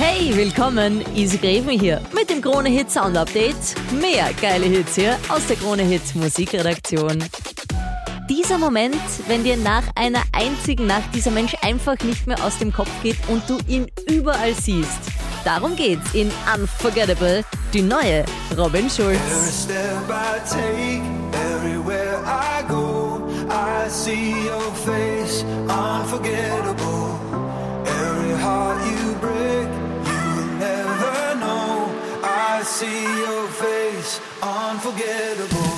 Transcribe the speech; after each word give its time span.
Hey, 0.00 0.30
willkommen, 0.36 1.04
Easy 1.16 1.38
Greven 1.38 1.76
hier 1.76 2.00
mit 2.14 2.30
dem 2.30 2.40
Krone 2.40 2.68
Hit 2.68 2.88
Sound 2.88 3.16
Update. 3.16 3.56
Mehr 4.00 4.30
geile 4.40 4.66
Hits 4.66 4.94
hier 4.94 5.16
aus 5.28 5.44
der 5.48 5.56
Krone 5.56 5.82
Hit 5.82 6.14
Musikredaktion. 6.14 7.24
Dieser 8.30 8.58
Moment, 8.58 8.94
wenn 9.26 9.42
dir 9.42 9.56
nach 9.56 9.82
einer 9.96 10.22
einzigen 10.32 10.86
Nacht 10.86 11.12
dieser 11.12 11.32
Mensch 11.32 11.56
einfach 11.62 11.98
nicht 12.04 12.28
mehr 12.28 12.40
aus 12.44 12.58
dem 12.58 12.72
Kopf 12.72 12.90
geht 13.02 13.16
und 13.26 13.42
du 13.50 13.58
ihn 13.66 13.90
überall 14.08 14.54
siehst. 14.54 15.00
Darum 15.44 15.74
geht's 15.74 16.14
in 16.14 16.30
Unforgettable, 16.54 17.44
die 17.74 17.82
neue 17.82 18.24
Robin 18.56 18.88
Schulz. 18.88 19.18
step 19.64 20.08
your 33.18 33.48
face, 33.48 34.20
unforgettable. 34.42 35.68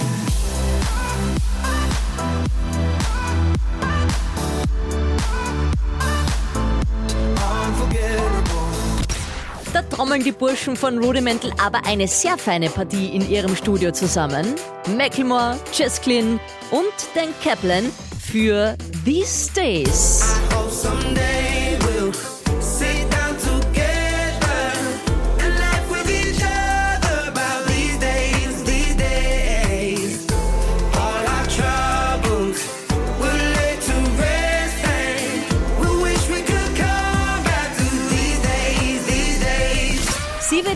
Da 9.73 9.83
trommeln 9.83 10.25
die 10.25 10.33
Burschen 10.33 10.77
von 10.77 10.99
Rudimental 10.99 11.53
aber 11.63 11.87
eine 11.87 12.09
sehr 12.09 12.37
feine 12.37 12.69
Partie 12.69 13.15
in 13.15 13.31
ihrem 13.31 13.55
Studio 13.55 13.93
zusammen. 13.93 14.55
Macklemore, 14.97 15.57
Jess 15.73 16.01
Glynn 16.01 16.41
und 16.71 16.93
Dan 17.15 17.29
Kaplan 17.43 17.91
für 18.21 18.77
These 19.05 19.53
Days. 19.53 20.25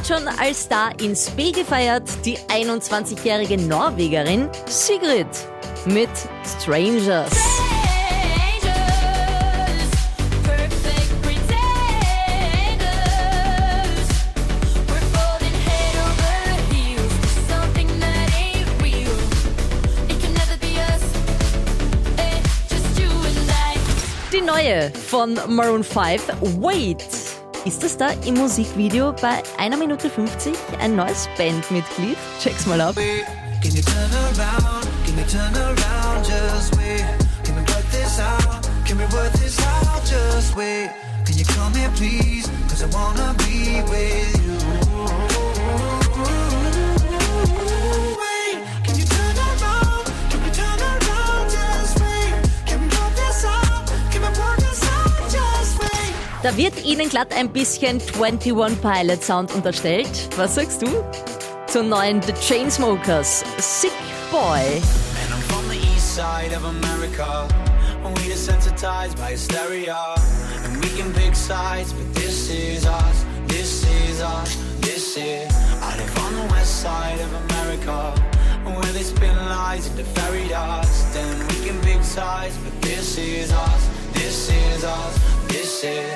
Wird 0.09 0.21
schon 0.21 0.29
als 0.39 0.63
Star 0.65 0.93
in 1.01 1.15
Spee 1.17 1.53
gefeiert, 1.53 2.03
die 2.25 2.37
21-jährige 2.37 3.57
Norwegerin 3.57 4.49
Sigrid 4.67 5.27
mit 5.87 6.09
Strangers. 6.59 7.31
Die 24.33 24.41
neue 24.41 24.91
von 25.09 25.39
Maroon 25.49 25.85
5, 25.85 26.23
Wait. 26.61 27.34
Ist 27.65 27.83
das 27.83 27.97
da 27.97 28.11
im 28.27 28.35
Musikvideo 28.35 29.15
bei 29.23 29.43
1 29.57 29.79
Minute 29.79 30.11
50 30.11 30.55
ein 30.81 30.97
neues 30.97 31.27
Bandmitglied? 31.39 32.19
Check's 32.39 32.67
mal 32.67 32.79
ab. 32.79 32.95
Can 32.95 33.75
you 33.75 33.83
turn 33.83 34.13
around? 34.13 34.87
Can 35.07 35.15
Da 56.45 56.55
wird 56.59 56.85
ihnen 56.85 57.09
glatt 57.09 57.33
ein 57.33 57.49
bisschen 57.49 58.03
21 58.03 58.79
Pilot 58.83 59.25
Sound 59.25 59.55
unterstellt. 59.55 60.29
Was 60.37 60.57
sagst 60.57 60.83
du? 60.83 60.89
Zur 61.67 61.85
neuen 61.85 62.21
The 62.21 62.35
Chainsmokers, 62.35 63.43
Sick 63.57 63.91
Boy. 64.31 64.61
And 64.61 65.33
I'm 65.33 65.41
from 65.49 65.67
the 65.71 65.77
east 65.77 66.15
side 66.15 66.55
of 66.55 66.63
America. 66.67 67.49
And 68.05 68.15
we 68.19 68.31
desensitized 68.31 69.17
by 69.17 69.31
hysteria. 69.31 69.97
And 70.67 70.85
we 70.85 70.91
can 70.91 71.15
pick 71.15 71.35
sides, 71.35 71.95
but 71.95 72.15
this 72.15 72.51
is 72.51 72.85
us. 72.85 73.25
This 73.49 73.87
is 74.05 74.21
us. 74.21 74.55
This 74.83 75.17
is. 75.17 75.51
I 75.81 75.97
live 75.97 76.19
on 76.27 76.35
the 76.35 76.53
west 76.53 76.83
side 76.83 77.21
of 77.21 77.33
America. 77.49 78.21
Where 78.67 78.93
they 78.93 79.03
spin 79.03 79.35
lies 79.49 79.87
into 79.87 80.05
fairy 80.05 80.47
dust. 80.49 81.17
And 81.17 81.39
we 81.49 81.67
can 81.67 81.81
pick 81.81 82.05
sides, 82.05 82.55
but 82.59 82.83
this 82.83 83.17
is 83.17 83.51
us. 83.51 83.89
This 84.13 84.51
is 84.51 84.85
us. 84.85 85.19
This 85.49 85.85
is. 85.85 86.14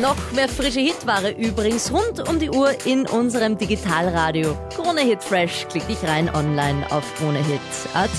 Noch 0.00 0.16
mehr 0.32 0.48
frische 0.48 0.80
Hitware 0.80 1.30
übrigens 1.32 1.92
rund 1.92 2.26
um 2.28 2.38
die 2.38 2.50
Uhr 2.50 2.70
in 2.86 3.06
unserem 3.06 3.58
Digitalradio. 3.58 4.56
Krone 4.74 5.02
Hit 5.02 5.22
Fresh. 5.22 5.66
Klick 5.68 5.86
dich 5.86 6.02
rein 6.04 6.34
online 6.34 6.90
auf 6.90 7.04
kronehit.at. 7.16 8.10